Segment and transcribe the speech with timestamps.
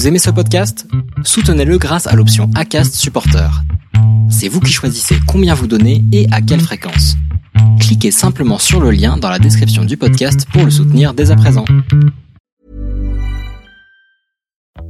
[0.00, 0.86] Vous aimez ce podcast?
[1.24, 3.50] Soutenez-le grâce à l'option ACAST Supporter.
[4.30, 7.16] C'est vous qui choisissez combien vous donnez et à quelle fréquence.
[7.80, 11.36] Cliquez simplement sur le lien dans la description du podcast pour le soutenir dès à
[11.36, 11.66] présent.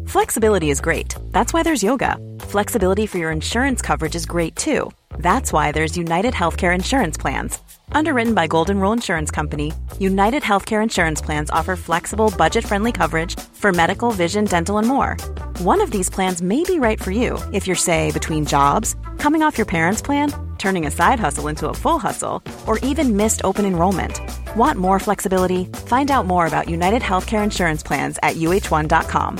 [0.06, 1.16] Flexibility is great.
[1.32, 2.16] That's why there's yoga.
[2.48, 4.92] Flexibility for your insurance coverage is great too.
[5.18, 7.58] That's why there's United Healthcare Insurance Plans.
[7.92, 13.38] Underwritten by Golden Rule Insurance Company, United Healthcare Insurance Plans offer flexible, budget friendly coverage
[13.52, 15.16] for medical, vision, dental, and more.
[15.58, 19.42] One of these plans may be right for you if you're, say, between jobs, coming
[19.42, 23.40] off your parents' plan, turning a side hustle into a full hustle, or even missed
[23.44, 24.20] open enrollment.
[24.56, 25.64] Want more flexibility?
[25.86, 29.38] Find out more about United Healthcare Insurance Plans at uh1.com.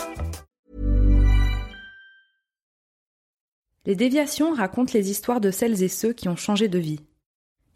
[3.86, 7.00] Les déviations racontent les histoires de celles et ceux qui ont changé de vie.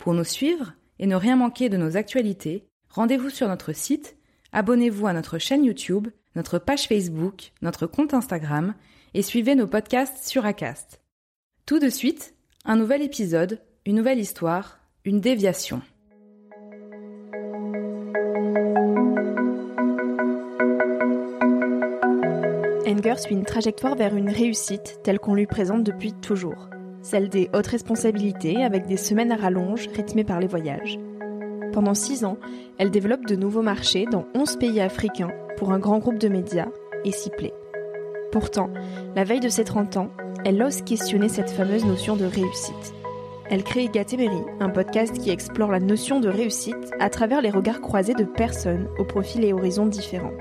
[0.05, 4.19] Pour nous suivre et ne rien manquer de nos actualités, rendez-vous sur notre site,
[4.53, 8.75] abonnez-vous à notre chaîne YouTube, notre page Facebook, notre compte Instagram
[9.15, 11.01] et suivez nos podcasts sur Acast.
[11.65, 12.35] Tout de suite,
[12.67, 15.81] un nouvel épisode, une nouvelle histoire, une déviation.
[22.87, 26.69] Enger suit une trajectoire vers une réussite telle qu'on lui présente depuis toujours
[27.05, 30.99] celle des hautes responsabilités avec des semaines à rallonge rythmées par les voyages.
[31.73, 32.39] Pendant six ans,
[32.79, 36.69] elle développe de nouveaux marchés dans 11 pays africains pour un grand groupe de médias
[37.05, 37.53] et s'y plaît.
[38.33, 38.71] Pourtant,
[39.15, 40.11] la veille de ses 30 ans,
[40.47, 42.95] elle ose questionner cette fameuse notion de réussite.
[43.51, 47.83] Elle crée Gatéméry, un podcast qui explore la notion de réussite à travers les regards
[47.83, 50.33] croisés de personnes aux profils et horizons différents.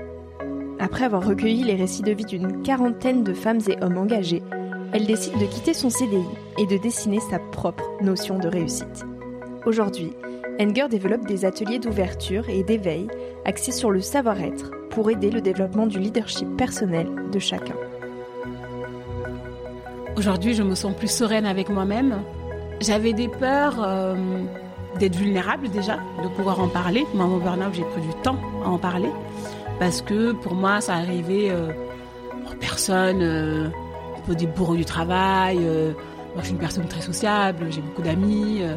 [0.78, 4.42] Après avoir recueilli les récits de vie d'une quarantaine de femmes et hommes engagés,
[4.94, 6.24] elle décide de quitter son CDI
[6.56, 9.04] et de dessiner sa propre notion de réussite.
[9.66, 10.12] Aujourd'hui,
[10.60, 13.08] Enger développe des ateliers d'ouverture et d'éveil
[13.44, 17.74] axés sur le savoir-être pour aider le développement du leadership personnel de chacun.
[20.16, 22.22] Aujourd'hui, je me sens plus sereine avec moi-même.
[22.80, 24.14] J'avais des peurs euh,
[25.00, 27.04] d'être vulnérable déjà, de pouvoir en parler.
[27.14, 29.10] Moi, mon burn-out, j'ai pris du temps à en parler
[29.80, 31.72] parce que pour moi, ça arrivait euh,
[32.60, 33.22] personne.
[33.22, 33.68] Euh,
[34.24, 35.58] peu des bourreaux du travail.
[35.60, 35.92] Euh,
[36.34, 38.74] moi, je suis une personne très sociable, j'ai beaucoup d'amis, euh,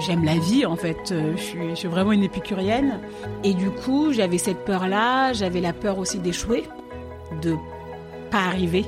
[0.00, 1.12] j'aime la vie en fait.
[1.12, 3.00] Euh, je suis, vraiment une épicurienne.
[3.44, 5.32] Et du coup, j'avais cette peur-là.
[5.32, 6.64] J'avais la peur aussi d'échouer,
[7.42, 7.54] de
[8.30, 8.84] pas arriver.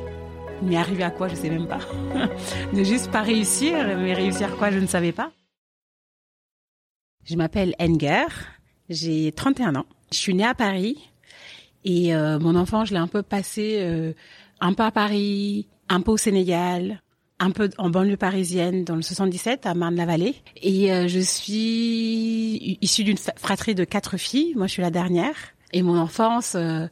[0.63, 1.79] Mais arriver à quoi, je sais même pas.
[2.73, 5.31] ne juste pas réussir, mais réussir quoi, je ne savais pas.
[7.25, 8.27] Je m'appelle Enger,
[8.89, 9.87] j'ai 31 ans.
[10.11, 10.97] Je suis née à Paris
[11.85, 14.15] et mon enfant, je l'ai un peu passé
[14.61, 17.01] un peu à Paris, un peu au Sénégal,
[17.41, 20.35] un peu en banlieue parisienne, dans le 77, à Marne-la-Vallée.
[20.61, 24.55] Et euh, je suis issue d'une fratrie de quatre filles.
[24.57, 25.35] Moi, je suis la dernière.
[25.73, 26.87] Et mon enfance, euh,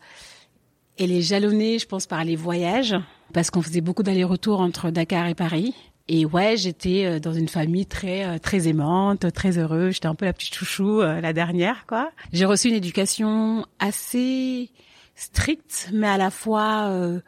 [0.99, 2.95] elle est jalonnée, je pense, par les voyages,
[3.33, 5.75] parce qu'on faisait beaucoup d'allers-retours entre Dakar et Paris.
[6.09, 9.95] Et ouais, j'étais euh, dans une famille très très aimante, très heureuse.
[9.95, 12.11] J'étais un peu la petite chouchou, la dernière, quoi.
[12.33, 14.71] J'ai reçu une éducation assez
[15.17, 17.21] stricte, mais à la fois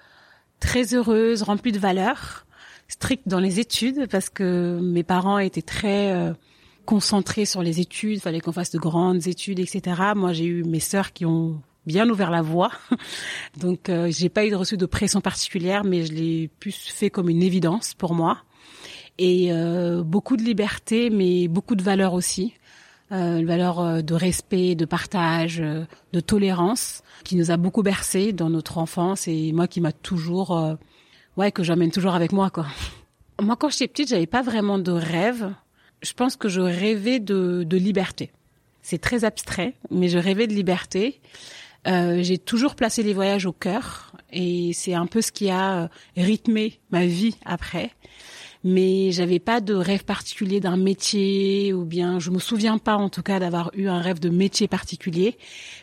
[0.61, 2.47] très heureuse, remplie de valeurs,
[2.89, 6.33] stricte dans les études parce que mes parents étaient très euh,
[6.85, 10.01] concentrés sur les études, fallait qu'on fasse de grandes études, etc.
[10.15, 12.71] Moi, j'ai eu mes sœurs qui ont bien ouvert la voie,
[13.59, 17.11] donc euh, j'ai pas eu de reçu de pression particulière, mais je l'ai plus fait
[17.11, 18.39] comme une évidence pour moi
[19.19, 22.55] et euh, beaucoup de liberté, mais beaucoup de valeurs aussi.
[23.11, 27.83] Euh, une valeur euh, de respect, de partage, euh, de tolérance, qui nous a beaucoup
[27.83, 30.77] bercé dans notre enfance et moi qui m'a toujours,
[31.37, 32.67] ouais, que j'emmène toujours avec moi, quoi.
[33.41, 35.55] Moi, quand j'étais petite, j'avais pas vraiment de rêve.
[36.03, 38.33] Je pense que je rêvais de, de liberté.
[38.83, 41.21] C'est très abstrait, mais je rêvais de liberté.
[41.87, 45.89] Euh, j'ai toujours placé les voyages au cœur et c'est un peu ce qui a
[46.17, 47.93] rythmé ma vie après
[48.65, 53.09] mais j'avais pas de rêve particulier d'un métier ou bien je me souviens pas en
[53.09, 55.37] tout cas d'avoir eu un rêve de métier particulier,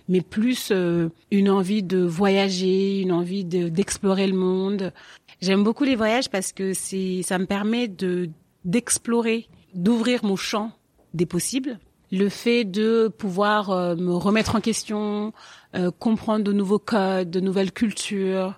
[0.10, 4.94] mais plus euh, une envie de voyager, une envie d'explorer le monde.
[5.42, 8.30] J'aime beaucoup les voyages parce que c'est ça me permet de
[8.66, 10.72] d'explorer, d'ouvrir mon champ
[11.14, 11.80] des possibles.
[12.12, 15.34] Le fait de pouvoir euh, me remettre en question,
[15.76, 18.58] euh, comprendre de nouveaux codes, de nouvelles cultures.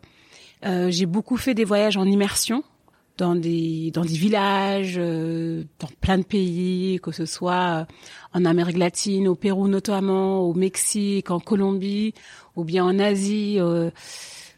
[0.63, 2.63] j'ai beaucoup fait des voyages en immersion
[3.17, 7.85] dans des dans des villages, euh, dans plein de pays, que ce soit euh,
[8.33, 12.13] en Amérique latine, au Pérou notamment, au Mexique, en Colombie,
[12.55, 13.89] ou bien en Asie, euh,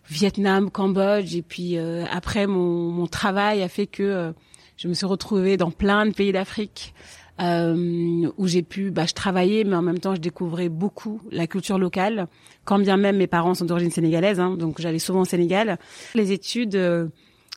[0.09, 1.35] Vietnam, Cambodge.
[1.35, 4.33] Et puis après, mon, mon travail a fait que
[4.77, 6.93] je me suis retrouvée dans plein de pays d'Afrique.
[7.41, 11.47] euh, où j'ai pu, bah, je travaillais, mais en même temps, je découvrais beaucoup la
[11.47, 12.27] culture locale,
[12.65, 15.79] quand bien même mes parents sont d'origine sénégalaise, hein, donc j'allais souvent au Sénégal.
[16.15, 17.07] Les études euh,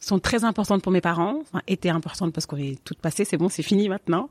[0.03, 3.37] sont très importantes pour mes parents, enfin, étaient importantes parce qu'on est toutes passées, c'est
[3.37, 4.31] bon, c'est fini maintenant.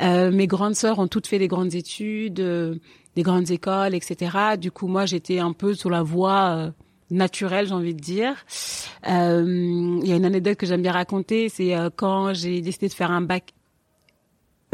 [0.00, 2.76] Euh, mes grandes sœurs ont toutes fait des grandes études, euh,
[3.16, 4.56] des grandes écoles, etc.
[4.58, 6.70] Du coup, moi, j'étais un peu sur la voie euh,
[7.10, 8.44] naturelle, j'ai envie de dire.
[9.06, 13.10] Il y a une anecdote que j'aime bien raconter, c'est quand j'ai décidé de faire
[13.10, 13.52] un bac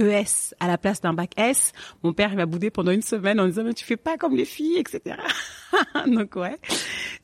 [0.00, 1.73] ES à la place d'un bac S.
[2.02, 4.37] Mon père, il m'a boudé pendant une semaine en disant, mais tu fais pas comme
[4.37, 5.17] les filles, etc.
[6.06, 6.56] Donc ouais.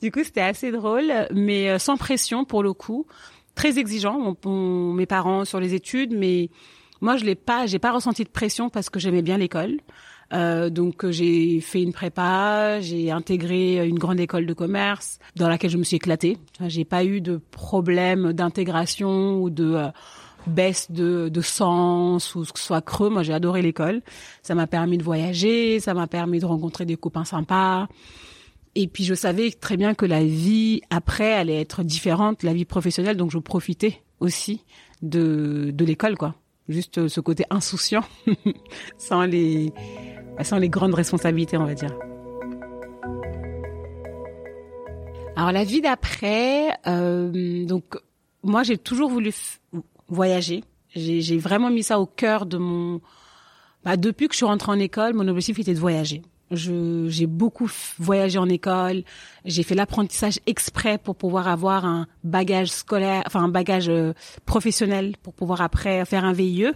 [0.01, 3.05] Du coup, c'était assez drôle, mais euh, sans pression pour le coup.
[3.55, 6.51] Très exigeant, mes parents sur les études, mais
[7.01, 9.77] moi, je l'ai pas, j'ai pas ressenti de pression parce que j'aimais bien l'école.
[10.33, 15.69] Euh, donc j'ai fait une prépa, j'ai intégré une grande école de commerce dans laquelle
[15.69, 16.37] je me suis éclatée.
[16.67, 19.87] J'ai pas eu de problème d'intégration ou de euh,
[20.47, 23.09] baisse de, sens ou que ce soit creux.
[23.09, 24.01] Moi, j'ai adoré l'école.
[24.41, 27.87] Ça m'a permis de voyager, ça m'a permis de rencontrer des copains sympas.
[28.75, 32.65] Et puis, je savais très bien que la vie après allait être différente, la vie
[32.65, 33.17] professionnelle.
[33.17, 34.63] Donc, je profitais aussi
[35.01, 36.35] de, de l'école, quoi.
[36.69, 38.03] Juste ce côté insouciant,
[38.97, 39.71] sans les,
[40.41, 41.97] sans les grandes responsabilités, on va dire.
[45.37, 47.95] Alors la vie d'après, euh, donc
[48.41, 49.31] moi j'ai toujours voulu
[50.09, 50.63] voyager.
[50.95, 53.01] J'ai vraiment mis ça au cœur de mon.
[53.83, 56.21] Bah, depuis que je suis rentrée en école, mon objectif était de voyager.
[56.49, 57.69] J'ai beaucoup
[57.99, 59.03] voyagé en école.
[59.43, 64.13] J'ai fait l'apprentissage exprès pour pouvoir avoir un bagage scolaire, enfin un bagage euh,
[64.45, 66.71] professionnel pour pouvoir après faire un VIE.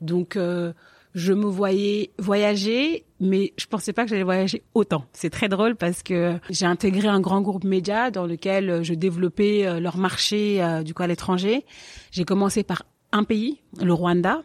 [0.00, 0.72] Donc euh,
[1.14, 5.04] je me voyais voyager, mais je pensais pas que j'allais voyager autant.
[5.12, 9.66] C'est très drôle parce que j'ai intégré un grand groupe média dans lequel je développais
[9.66, 11.64] euh, leur marché euh, du coup à l'étranger.
[12.10, 14.42] J'ai commencé par un pays, le Rwanda,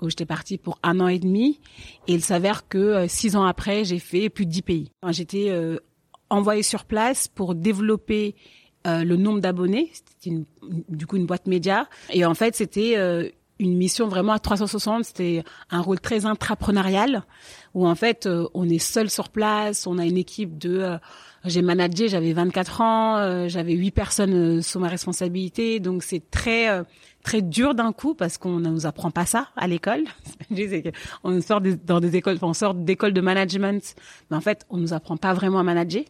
[0.00, 1.60] où j'étais partie pour un an et demi,
[2.06, 4.90] et il s'avère que euh, six ans après, j'ai fait plus de dix pays.
[5.10, 5.52] J'étais
[6.30, 8.34] envoyée sur place pour développer
[8.86, 9.90] le nombre d'abonnés.
[9.92, 10.36] C'était
[10.88, 12.96] du coup une boîte média, et en fait c'était
[13.58, 15.04] une mission vraiment à 360.
[15.04, 17.24] C'était un rôle très intrapreneurial
[17.74, 20.98] où en fait euh, on est seul sur place, on a une équipe de euh,
[21.44, 26.82] j'ai managé, j'avais 24 ans, euh, j'avais huit personnes sous ma responsabilité, donc c'est très
[27.22, 30.04] très dur d'un coup parce qu'on ne nous apprend pas ça à l'école.
[31.24, 33.94] on sort dans des écoles, on sort d'écoles de management,
[34.30, 36.04] mais en fait on nous apprend pas vraiment à manager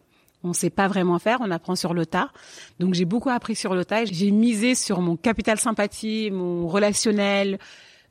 [0.44, 2.30] on sait pas vraiment faire, on apprend sur le tas.
[2.78, 4.04] Donc j'ai beaucoup appris sur le tas.
[4.04, 7.58] J'ai misé sur mon capital sympathie, mon relationnel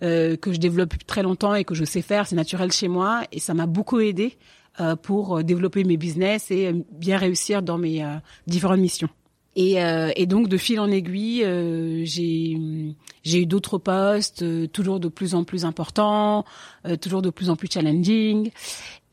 [0.01, 2.89] euh, que je développe depuis très longtemps et que je sais faire, c'est naturel chez
[2.89, 4.37] moi et ça m'a beaucoup aidé
[4.81, 8.05] euh, pour euh, développer mes business et bien réussir dans mes
[8.45, 9.09] différentes missions.
[9.55, 9.75] Et,
[10.15, 11.45] et, donc de fil en aiguille,
[12.05, 12.57] j'ai
[13.23, 16.43] j'ai eu d'autres postes, toujours de plus en plus importants,
[17.01, 18.51] toujours de plus en plus challenging.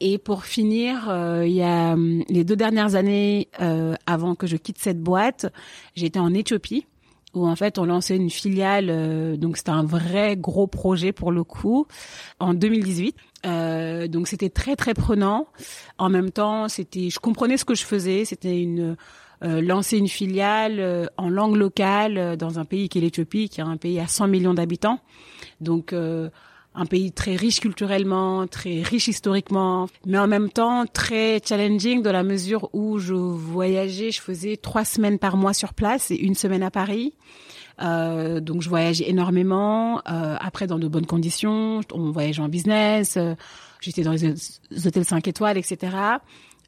[0.00, 4.46] Et pour finir, euh, il y a hum, les deux dernières années euh, avant que
[4.46, 5.52] je quitte cette boîte,
[5.94, 6.86] j'étais en Éthiopie
[7.32, 8.88] où en fait on lançait une filiale.
[8.88, 11.86] Euh, donc c'était un vrai gros projet pour le coup
[12.40, 13.14] en 2018.
[14.08, 15.46] donc c'était très très prenant.
[15.98, 18.24] En même temps, c'était, je comprenais ce que je faisais.
[18.24, 18.96] C'était une
[19.42, 23.76] lancer une filiale en langue locale dans un pays qui est l'Éthiopie, qui est un
[23.76, 25.00] pays à 100 millions d'habitants.
[25.60, 25.94] Donc
[26.74, 32.12] un pays très riche culturellement, très riche historiquement, mais en même temps très challenging dans
[32.12, 36.34] la mesure où je voyageais, je faisais trois semaines par mois sur place et une
[36.34, 37.14] semaine à Paris.
[37.82, 43.16] Euh, donc je voyageais énormément, euh, après dans de bonnes conditions, on voyageait en business,
[43.16, 43.34] euh,
[43.80, 44.34] j'étais dans les
[44.86, 45.96] hôtels 5 étoiles, etc.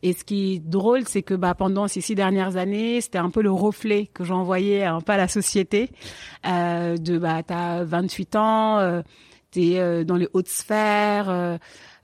[0.02, 3.30] Et ce qui est drôle, c'est que bah, pendant ces six dernières années, c'était un
[3.30, 5.90] peu le reflet que j'envoyais un peu à la société
[6.47, 9.02] euh, de bah, t'as 28 ans, euh,
[9.52, 11.56] t'es euh, dans les hautes sphères, euh,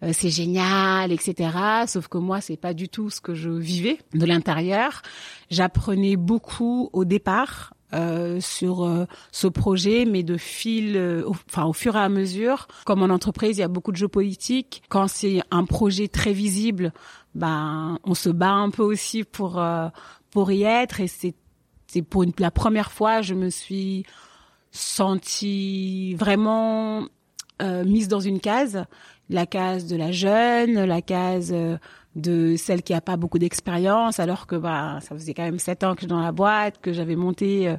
[0.04, 1.50] euh, c'est génial, etc.
[1.88, 5.02] Sauf que moi, c'est pas du tout ce que je vivais de l'intérieur.
[5.50, 7.74] J'apprenais beaucoup au départ.
[7.94, 13.02] Euh, sur ce projet, mais de fil, au, enfin au fur et à mesure, comme
[13.02, 14.82] en entreprise, il y a beaucoup de jeux politiques.
[14.90, 16.92] Quand c'est un projet très visible,
[17.34, 19.58] ben on se bat un peu aussi pour
[20.30, 21.00] pour y être.
[21.00, 21.34] Et c'est
[21.86, 24.04] c'est pour une, la première fois, je me suis
[24.70, 27.06] sentie vraiment
[27.62, 28.84] euh, mise dans une case,
[29.30, 31.78] la case de la jeune, la case euh,
[32.16, 35.84] de celle qui a pas beaucoup d'expérience, alors que bah ça faisait quand même sept
[35.84, 37.76] ans que j'étais dans la boîte, que j'avais monté euh,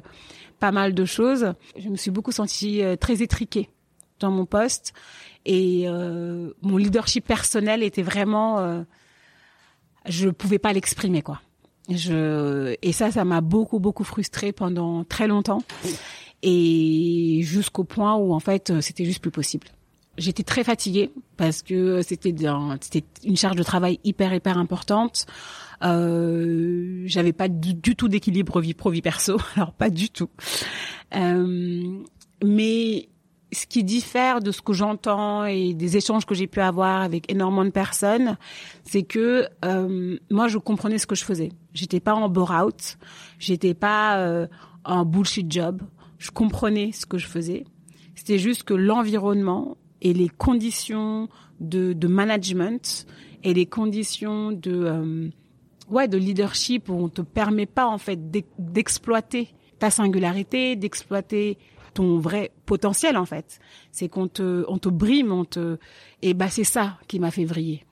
[0.58, 1.52] pas mal de choses.
[1.76, 3.70] Je me suis beaucoup sentie très étriquée
[4.18, 4.92] dans mon poste
[5.46, 5.86] et
[6.60, 8.84] mon leadership personnel était vraiment,
[10.06, 11.40] je pouvais pas l'exprimer quoi.
[11.88, 15.62] Je et ça, ça m'a beaucoup beaucoup frustrée pendant très longtemps
[16.42, 19.68] et jusqu'au point où en fait c'était juste plus possible.
[20.18, 22.34] J'étais très fatiguée parce que c'était
[22.80, 25.26] c'était une charge de travail hyper hyper importante.
[25.82, 30.28] Euh, j'avais pas du, tout d'équilibre vie pro vie perso, alors pas du tout.
[31.14, 32.02] Euh,
[32.44, 33.08] mais
[33.52, 37.30] ce qui diffère de ce que j'entends et des échanges que j'ai pu avoir avec
[37.30, 38.36] énormément de personnes,
[38.84, 41.50] c'est que euh, moi je comprenais ce que je faisais.
[41.74, 42.98] J'étais pas en bore-out,
[43.38, 44.46] j'étais pas euh,
[44.84, 45.82] en bullshit job.
[46.18, 47.64] Je comprenais ce que je faisais.
[48.14, 51.28] C'était juste que l'environnement et les conditions
[51.60, 53.06] de, de management
[53.42, 55.28] et les conditions de euh,
[55.90, 61.58] ouais de leadership où on te permet pas en fait d'exploiter ta singularité, d'exploiter
[61.94, 63.58] ton vrai potentiel en fait.
[63.92, 65.78] C'est qu'on te on te brime, on te
[66.22, 67.84] et bah c'est ça qui m'a fait vriller.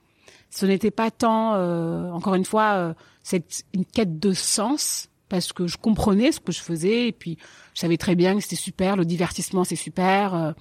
[0.49, 5.53] Ce n'était pas tant euh, encore une fois euh, cette une quête de sens parce
[5.53, 7.37] que je comprenais ce que je faisais et puis
[7.75, 10.55] je savais très bien que c'était super, le divertissement c'est super.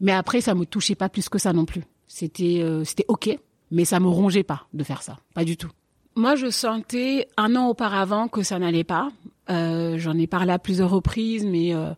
[0.00, 1.82] Mais après ça me touchait pas plus que ça non plus.
[2.06, 3.38] C'était euh, c'était OK,
[3.70, 5.70] mais ça me rongeait pas de faire ça, pas du tout.
[6.16, 9.10] Moi, je sentais un an auparavant que ça n'allait pas.
[9.50, 11.90] Euh, J'en ai parlé à plusieurs reprises, mais euh,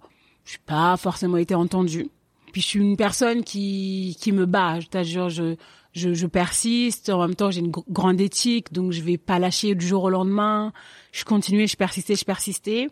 [0.44, 2.08] je n'ai pas forcément été entendue.
[2.52, 4.78] Puis je suis une personne qui qui me bat.
[4.80, 5.56] C'est-à-dire, je,
[5.96, 7.08] je je persiste.
[7.08, 10.10] En même temps, j'ai une grande éthique, donc je vais pas lâcher du jour au
[10.10, 10.72] lendemain.
[11.10, 12.88] Je continuais, je persistais, je persistais.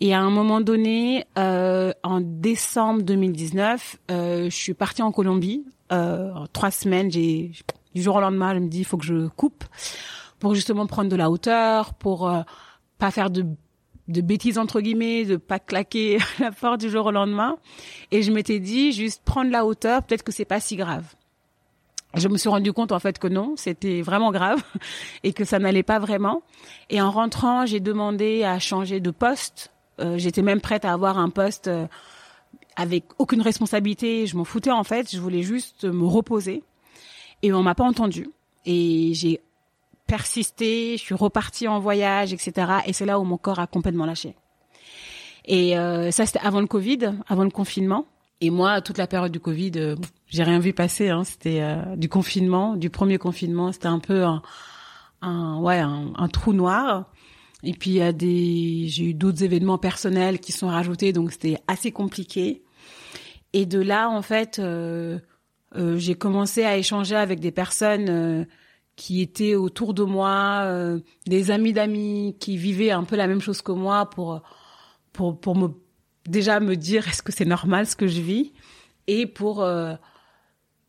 [0.00, 5.64] Et à un moment donné, euh, en décembre 2019, euh, je suis partie en Colombie.
[5.90, 7.50] Euh, en trois semaines, j'ai
[7.94, 9.64] du jour au lendemain, je me dis, il faut que je coupe
[10.38, 12.42] pour justement prendre de la hauteur, pour euh,
[12.98, 13.46] pas faire de
[14.06, 17.56] de bêtises entre guillemets, de pas claquer la porte du jour au lendemain.
[18.10, 21.04] Et je m'étais dit juste prendre la hauteur, peut-être que c'est pas si grave.
[22.16, 24.62] Je me suis rendu compte en fait que non, c'était vraiment grave
[25.24, 26.42] et que ça n'allait pas vraiment.
[26.90, 29.72] Et en rentrant, j'ai demandé à changer de poste.
[30.00, 31.86] Euh, J'étais même prête à avoir un poste euh,
[32.76, 34.26] avec aucune responsabilité.
[34.26, 35.10] Je m'en foutais en fait.
[35.10, 36.62] Je voulais juste me reposer.
[37.42, 38.28] Et on m'a pas entendu.
[38.64, 39.40] Et j'ai
[40.06, 42.72] persisté, je suis repartie en voyage, etc.
[42.86, 44.34] Et c'est là où mon corps a complètement lâché.
[45.46, 48.06] Et euh, ça, c'était avant le Covid, avant le confinement.
[48.40, 51.08] Et moi, toute la période du Covid, euh, j'ai rien vu passer.
[51.08, 51.24] Hein.
[51.24, 53.72] C'était euh, du confinement, du premier confinement.
[53.72, 54.42] C'était un peu un,
[55.22, 57.10] un ouais, un, un, trou noir.
[57.62, 61.32] Et puis il y a des, j'ai eu d'autres événements personnels qui sont rajoutés, donc
[61.32, 62.62] c'était assez compliqué.
[63.54, 65.18] Et de là, en fait, euh,
[65.74, 68.46] j'ai commencé à échanger avec des personnes
[68.96, 73.40] qui étaient autour de moi, euh, des amis d'amis qui vivaient un peu la même
[73.40, 74.42] chose que moi pour
[75.12, 75.68] pour pour me
[76.26, 78.52] déjà me dire est-ce que c'est normal ce que je vis?
[79.06, 79.94] Et pour euh,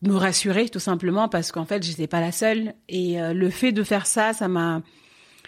[0.02, 3.72] me rassurer tout simplement parce qu'en fait j'étais pas la seule et euh, le fait
[3.72, 4.82] de faire ça ça m'a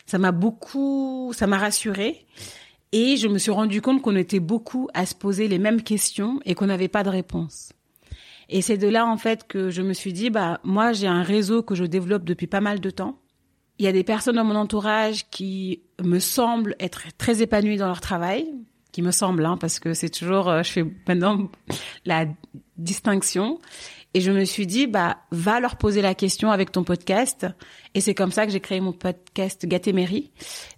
[0.06, 2.26] ça m'a beaucoup ça m'a rassurée
[2.92, 6.40] et je me suis rendu compte qu'on était beaucoup à se poser les mêmes questions
[6.46, 7.74] et qu'on n'avait pas de réponse.
[8.50, 11.22] Et c'est de là, en fait, que je me suis dit, bah, moi, j'ai un
[11.22, 13.20] réseau que je développe depuis pas mal de temps.
[13.78, 17.88] Il y a des personnes dans mon entourage qui me semblent être très épanouies dans
[17.88, 18.48] leur travail,
[18.98, 21.52] qui me semblent, hein, parce que c'est toujours, euh, je fais maintenant
[22.04, 22.26] la
[22.78, 23.60] distinction.
[24.14, 27.46] Et je me suis dit, bah, va leur poser la question avec ton podcast.
[27.94, 30.32] Et c'est comme ça que j'ai créé mon podcast Gatéméry,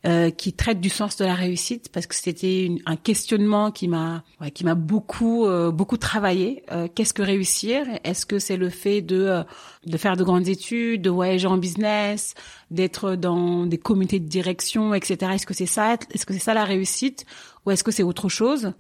[0.06, 4.24] euh, qui traite du sens de la réussite, parce que c'était un questionnement qui m'a,
[4.42, 6.64] ouais, qui m'a beaucoup, euh, beaucoup travaillé.
[6.72, 7.86] Euh, Qu'est-ce que réussir?
[8.04, 9.44] Est-ce que c'est le fait de, euh,
[9.86, 12.34] de faire de grandes études, de voyager en business,
[12.72, 15.32] d'être dans des comités de direction, etc.
[15.36, 17.26] Est-ce que c'est ça Est-ce que c'est ça la réussite?
[17.66, 18.74] Ou est-ce que c'est autre chose?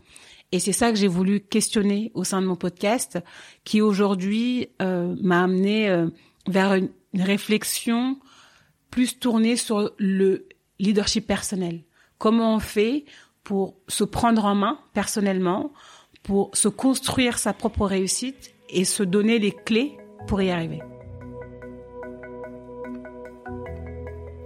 [0.51, 3.19] Et c'est ça que j'ai voulu questionner au sein de mon podcast,
[3.63, 6.07] qui aujourd'hui euh, m'a amené euh,
[6.47, 8.19] vers une, réflexion
[8.91, 11.83] plus tournée sur le leadership personnel.
[12.19, 13.05] Comment on fait
[13.43, 15.73] pour se prendre en main personnellement,
[16.21, 20.81] pour se construire sa propre réussite et se donner les clés pour y arriver.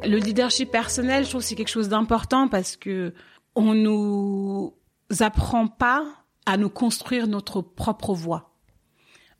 [0.05, 3.13] Le leadership personnel, je trouve c'est quelque chose d'important parce que
[3.55, 4.73] on nous
[5.21, 6.05] apprend pas
[6.45, 8.53] à nous construire notre propre voie.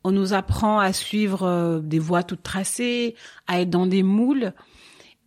[0.04, 3.16] On nous apprend à suivre euh, des voies toutes tracées,
[3.46, 4.52] à être dans des moules.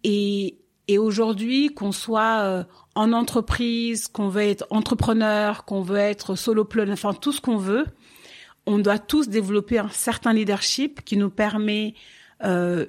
[0.03, 2.63] Et, et aujourd'hui, qu'on soit euh,
[2.95, 7.85] en entreprise, qu'on veut être entrepreneur, qu'on veut être solopreneur, enfin tout ce qu'on veut,
[8.67, 11.95] on doit tous développer un certain leadership qui nous permet
[12.43, 12.85] euh,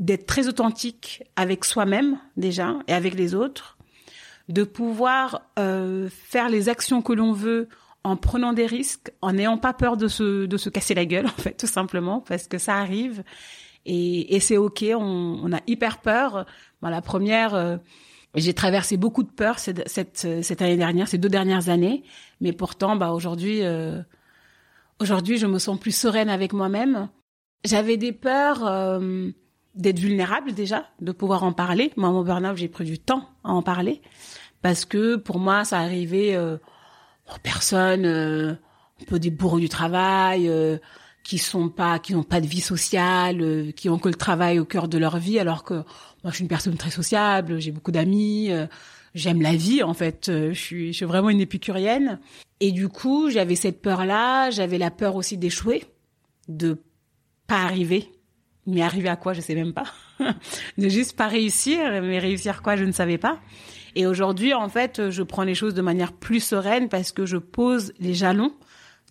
[0.00, 3.77] d'être très authentique avec soi-même déjà et avec les autres,
[4.48, 7.68] de pouvoir euh, faire les actions que l'on veut
[8.04, 11.26] en prenant des risques, en n'ayant pas peur de se, de se casser la gueule,
[11.38, 13.22] en fait, tout simplement, parce que ça arrive.
[13.86, 16.46] Et, et c'est OK, on, on, a hyper peur.
[16.82, 17.76] Bon, la première, euh,
[18.34, 22.02] j'ai traversé beaucoup de peur cette, cette, cette, année dernière, ces deux dernières années,
[22.40, 24.02] mais pourtant, bah, aujourd'hui, euh,
[25.00, 27.08] Aujourd'hui, je me sens plus sereine avec moi-même.
[27.64, 29.30] J'avais des peurs euh,
[29.78, 31.92] d'être vulnérable déjà, de pouvoir en parler.
[31.96, 34.02] Moi, mon burn-out, j'ai pris du temps à en parler
[34.60, 36.58] parce que pour moi, ça arrivait euh,
[37.34, 38.52] aux personnes euh,
[39.00, 40.78] un peu des bourreaux du travail, euh,
[41.22, 44.58] qui sont pas, qui n'ont pas de vie sociale, euh, qui ont que le travail
[44.58, 47.70] au cœur de leur vie, alors que moi, je suis une personne très sociable, j'ai
[47.70, 48.50] beaucoup d'amis,
[49.14, 52.18] j'aime la vie en fait, je suis, je suis vraiment une épicurienne.
[52.58, 55.84] Et du coup, j'avais cette peur-là, j'avais la peur aussi d'échouer,
[56.48, 56.82] de
[57.46, 58.10] pas arriver
[58.68, 59.86] mais arriver à quoi, je sais même pas.
[60.78, 63.40] de juste pas réussir, mais réussir quoi, je ne savais pas.
[63.96, 67.38] Et aujourd'hui, en fait, je prends les choses de manière plus sereine parce que je
[67.38, 68.52] pose les jalons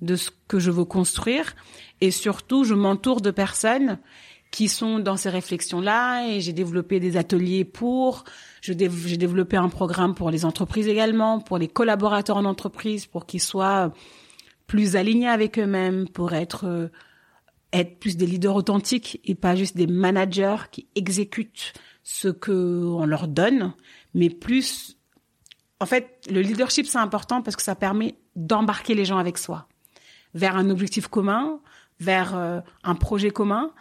[0.02, 1.56] de ce que je veux construire
[2.02, 3.98] et surtout, je m'entoure de personnes
[4.52, 8.24] qui sont dans ces réflexions-là et j'ai développé des ateliers pour,
[8.62, 13.42] j'ai développé un programme pour les entreprises également, pour les collaborateurs en entreprise, pour qu'ils
[13.42, 13.92] soient
[14.68, 16.88] plus alignés avec eux-mêmes, pour être euh,
[17.74, 23.06] être plus des leaders authentiques et pas juste des managers qui exécutent ce que on
[23.06, 23.74] leur donne,
[24.14, 24.98] mais plus
[25.80, 29.68] en fait, le leadership c'est important parce que ça permet d'embarquer les gens avec soi
[30.34, 31.60] vers un objectif commun,
[32.00, 33.72] vers euh, un projet commun.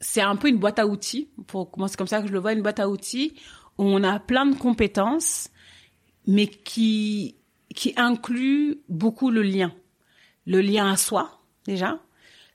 [0.00, 2.52] C'est un peu une boîte à outils, pour commencer comme ça que je le vois,
[2.52, 3.34] une boîte à outils
[3.78, 5.50] où on a plein de compétences,
[6.26, 7.36] mais qui
[7.74, 9.72] qui inclut beaucoup le lien,
[10.46, 12.00] le lien à soi déjà,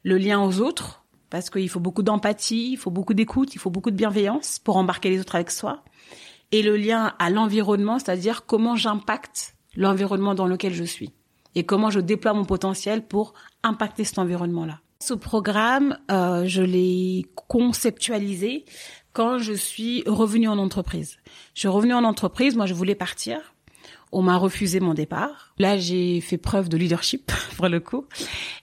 [0.04, 3.70] le lien aux autres, parce qu'il faut beaucoup d'empathie, il faut beaucoup d'écoute, il faut
[3.70, 5.84] beaucoup de bienveillance pour embarquer les autres avec soi,
[6.52, 11.14] et le lien à l'environnement, c'est-à-dire comment j'impacte l'environnement dans lequel je suis,
[11.56, 14.80] et comment je déploie mon potentiel pour impacter cet environnement-là.
[15.00, 18.66] Ce programme, euh, je l'ai conceptualisé
[19.14, 21.18] quand je suis revenue en entreprise.
[21.54, 23.51] Je suis revenue en entreprise, moi je voulais partir,
[24.12, 25.54] on m'a refusé mon départ.
[25.58, 28.06] Là, j'ai fait preuve de leadership pour le coup,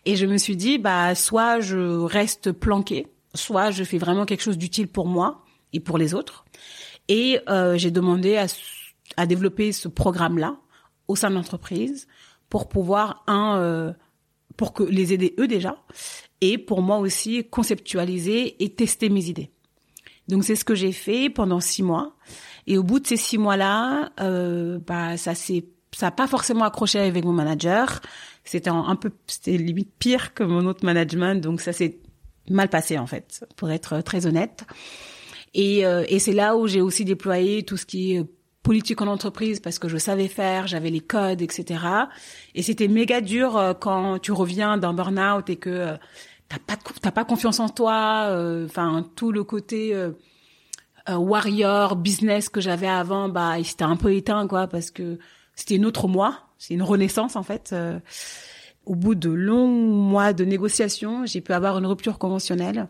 [0.05, 4.43] et je me suis dit, bah, soit je reste planqué, soit je fais vraiment quelque
[4.43, 6.45] chose d'utile pour moi et pour les autres.
[7.09, 8.47] Et euh, j'ai demandé à,
[9.17, 10.57] à, développer ce programme-là
[11.09, 12.07] au sein de l'entreprise
[12.51, 13.93] pour pouvoir un, euh,
[14.57, 15.83] pour que les aider eux déjà,
[16.41, 19.51] et pour moi aussi conceptualiser et tester mes idées.
[20.29, 22.15] Donc c'est ce que j'ai fait pendant six mois.
[22.69, 25.65] Et au bout de ces six mois-là, euh, bah ça s'est
[25.97, 28.01] ça a pas forcément accroché avec mon manager.
[28.45, 31.99] C'était un, peu, c'était limite pire que mon autre management, donc ça s'est
[32.51, 34.65] mal passé en fait, pour être très honnête.
[35.55, 38.25] Et, euh, et c'est là où j'ai aussi déployé tout ce qui est
[38.63, 41.81] politique en entreprise parce que je savais faire, j'avais les codes, etc.
[42.55, 45.97] Et c'était méga dur euh, quand tu reviens d'un burn-out et que euh,
[46.51, 48.27] t'as pas t'as pas confiance en toi.
[48.29, 50.11] Euh, enfin, tout le côté euh,
[51.17, 55.19] warrior business que j'avais avant, bah, il s'était un peu éteint, quoi, parce que
[55.55, 56.41] c'était une autre moi.
[56.59, 57.71] C'est une renaissance, en fait.
[57.73, 57.99] Euh,
[58.85, 62.89] au bout de longs mois de négociations, j'ai pu avoir une rupture conventionnelle.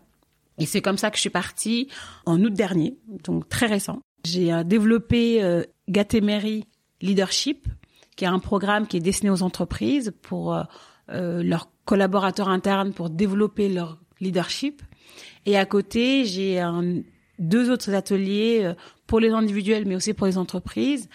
[0.57, 1.89] Et c'est comme ça que je suis partie
[2.25, 3.99] en août dernier, donc très récent.
[4.25, 5.63] J'ai euh, développé euh,
[7.01, 7.67] Leadership,
[8.15, 13.09] qui est un programme qui est destiné aux entreprises pour euh, leurs collaborateurs internes pour
[13.09, 14.81] développer leur leadership.
[15.45, 17.01] Et à côté, j'ai un
[17.39, 18.73] deux autres ateliers euh,
[19.07, 21.09] pour les individuels, mais aussi pour les entreprises.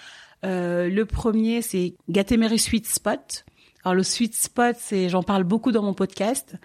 [0.44, 3.44] Euh, le premier, c'est Gatemery Sweet Spot.
[3.84, 6.56] Alors le sweet spot, c'est, j'en parle beaucoup dans mon podcast.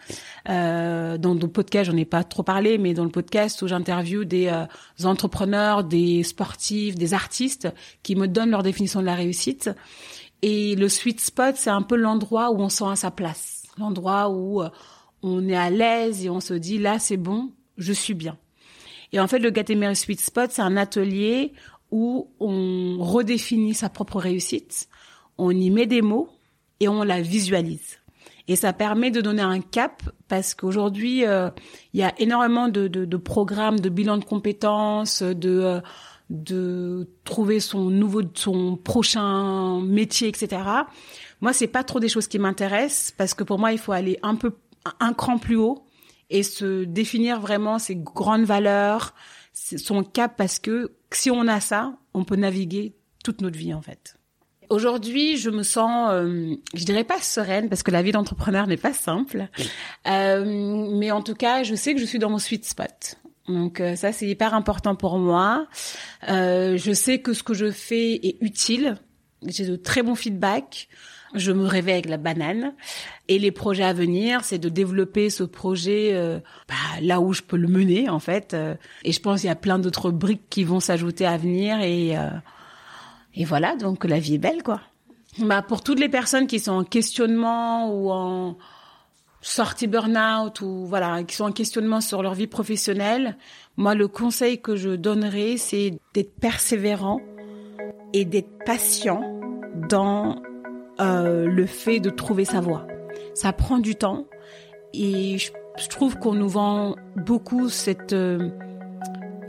[0.47, 4.23] Euh, dans le podcast, j'en ai pas trop parlé, mais dans le podcast où j'interviewe
[4.23, 4.65] des, euh,
[5.03, 7.67] entrepreneurs, des sportifs, des artistes
[8.03, 9.69] qui me donnent leur définition de la réussite.
[10.41, 14.29] Et le sweet spot, c'est un peu l'endroit où on sent à sa place, l'endroit
[14.29, 14.63] où
[15.21, 18.37] on est à l'aise et on se dit là c'est bon, je suis bien.
[19.11, 21.53] Et en fait, le Gatemery Sweet Spot, c'est un atelier
[21.91, 24.87] où on redéfinit sa propre réussite,
[25.37, 26.29] on y met des mots
[26.79, 27.97] et on la visualise.
[28.47, 31.49] Et ça permet de donner un cap parce qu'aujourd'hui, euh,
[31.93, 35.81] il y a énormément de, de, de, programmes, de bilan de compétences, de euh,
[36.29, 40.61] de trouver son nouveau, son prochain métier, etc.
[41.41, 44.19] Moi, c'est pas trop des choses qui m'intéressent parce que pour moi, il faut aller
[44.21, 44.53] un peu
[44.99, 45.83] un cran plus haut
[46.29, 49.13] et se définir vraiment ses grandes valeurs,
[49.53, 53.81] son cap, parce que si on a ça, on peut naviguer toute notre vie en
[53.81, 54.15] fait.
[54.69, 58.77] Aujourd'hui, je me sens, euh, je dirais pas sereine parce que la vie d'entrepreneur n'est
[58.77, 59.47] pas simple,
[60.07, 60.45] euh,
[60.99, 63.17] mais en tout cas, je sais que je suis dans mon sweet spot.
[63.49, 65.67] Donc euh, ça, c'est hyper important pour moi.
[66.29, 68.97] Euh, je sais que ce que je fais est utile.
[69.45, 70.87] J'ai de très bons feedbacks
[71.35, 72.73] je me réveille avec la banane.
[73.27, 77.41] Et les projets à venir, c'est de développer ce projet euh, bah, là où je
[77.41, 78.53] peux le mener en fait.
[78.53, 78.75] Euh.
[79.03, 82.17] et je pense qu'il y a plein d'autres briques qui vont s'ajouter à venir et
[82.17, 82.29] euh,
[83.35, 83.75] et voilà.
[83.75, 84.81] Donc la vie est belle quoi.
[85.37, 88.57] Bah pour toutes les personnes qui sont en questionnement ou en
[89.41, 93.37] sortis burn-out ou voilà, qui sont en questionnement sur leur vie professionnelle,
[93.77, 97.21] moi le conseil que je donnerais, c'est d'être persévérant
[98.11, 99.21] et d'être patient
[99.89, 100.41] dans
[100.99, 102.85] euh, le fait de trouver sa voie.
[103.33, 104.25] Ça prend du temps
[104.93, 105.51] et je,
[105.88, 108.49] trouve qu'on nous vend beaucoup cette euh,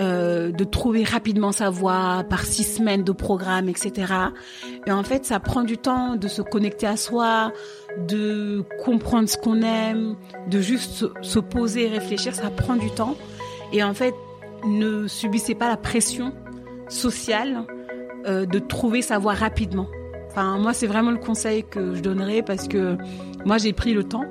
[0.00, 4.12] euh, de trouver rapidement sa voie par six semaines de programme, etc.
[4.86, 7.52] Et en fait, ça prend du temps de se connecter à soi,
[7.98, 10.14] de comprendre ce qu'on aime,
[10.46, 12.32] de juste se, poser et réfléchir.
[12.32, 13.16] Ça prend du temps.
[13.72, 14.14] Et en fait,
[14.64, 16.32] ne subissez pas la pression
[16.88, 17.64] sociale
[18.26, 19.88] de trouver sa voie rapidement.
[20.30, 22.96] Enfin, moi, c'est vraiment le conseil que je donnerais parce que
[23.44, 24.26] moi, j'ai pris le temps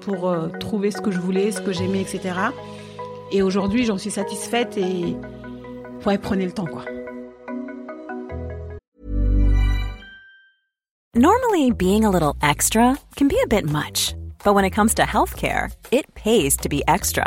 [0.00, 2.34] pour euh, trouver ce que je voulais, ce que j'aimais, etc.
[3.32, 5.14] Et aujourd'hui, j'en suis satisfaite et
[6.06, 6.86] ouais, prenez le temps, quoi.
[11.14, 15.02] Normally, being a little extra can be a bit much, but when it comes to
[15.02, 17.26] healthcare, it pays to be extra.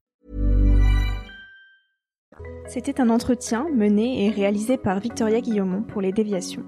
[2.73, 6.63] C'était un entretien mené et réalisé par Victoria Guillaumont pour les déviations.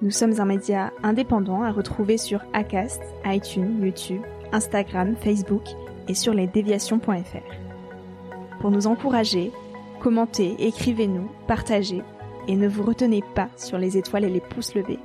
[0.00, 5.64] Nous sommes un média indépendant à retrouver sur Acast, iTunes, YouTube, Instagram, Facebook
[6.06, 8.60] et sur lesdéviations.fr.
[8.60, 9.50] Pour nous encourager,
[9.98, 12.04] commentez, écrivez-nous, partagez
[12.46, 15.00] et ne vous retenez pas sur les étoiles et les pouces levés.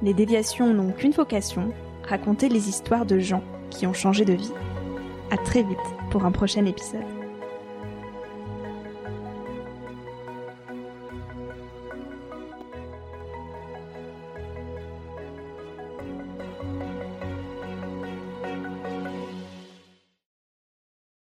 [0.00, 1.72] Les déviations n'ont qu'une vocation,
[2.04, 4.54] raconter les histoires de gens qui ont changé de vie.
[5.32, 5.76] À très vite
[6.12, 7.23] pour un prochain épisode.